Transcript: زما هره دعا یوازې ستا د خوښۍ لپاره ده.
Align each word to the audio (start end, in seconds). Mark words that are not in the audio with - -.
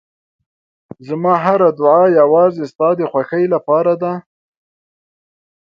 زما 1.07 1.33
هره 1.45 1.69
دعا 1.79 2.03
یوازې 2.19 2.63
ستا 2.71 2.89
د 2.99 3.01
خوښۍ 3.11 3.45
لپاره 3.53 3.93
ده. 4.01 4.13